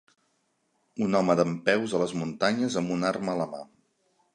[1.09, 3.67] Un home dempeus a les muntanyes amb un arma a la mà